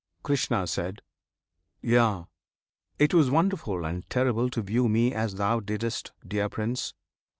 Krishna. 0.23 0.65
Yea! 1.83 2.25
it 2.97 3.13
was 3.13 3.29
wonderful 3.29 3.85
and 3.85 4.09
terrible 4.09 4.49
To 4.49 4.63
view 4.63 4.89
me 4.89 5.13
as 5.13 5.35
thou 5.35 5.59
didst, 5.59 6.11
dear 6.27 6.49
Prince! 6.49 6.95